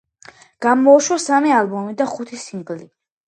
გამოუშვა 0.65 1.17
სამი 1.25 1.53
ალბომი 1.57 1.95
და 2.01 2.09
ხუთი 2.15 2.41
სინგლი. 2.47 2.89